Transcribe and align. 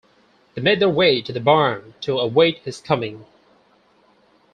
They 0.55 0.63
made 0.63 0.79
their 0.79 0.89
way 0.89 1.21
to 1.21 1.31
the 1.31 1.39
barn 1.39 1.93
to 2.01 2.17
await 2.17 2.57
his 2.63 2.81
coming. 2.81 3.27